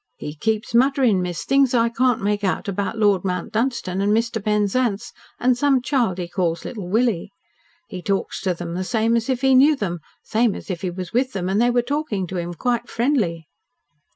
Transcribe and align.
"He 0.17 0.33
keeps 0.33 0.73
muttering, 0.73 1.21
miss, 1.21 1.45
things 1.45 1.75
I 1.75 1.89
can't 1.89 2.23
make 2.23 2.43
out 2.43 2.67
about 2.67 2.97
Lord 2.97 3.23
Mount 3.23 3.53
Dunstan, 3.53 4.01
and 4.01 4.11
Mr. 4.11 4.43
Penzance, 4.43 5.13
and 5.39 5.55
some 5.55 5.79
child 5.79 6.17
he 6.17 6.27
calls 6.27 6.65
Little 6.65 6.87
Willie. 6.89 7.29
He 7.87 8.01
talks 8.01 8.41
to 8.41 8.55
them 8.55 8.73
the 8.73 8.83
same 8.83 9.15
as 9.15 9.29
if 9.29 9.41
he 9.41 9.53
knew 9.53 9.75
them 9.75 9.99
same 10.23 10.55
as 10.55 10.71
if 10.71 10.81
he 10.81 10.89
was 10.89 11.13
with 11.13 11.33
them 11.33 11.47
and 11.49 11.61
they 11.61 11.69
were 11.69 11.83
talking 11.83 12.25
to 12.25 12.37
him 12.37 12.55
quite 12.55 12.89
friendly." 12.89 13.45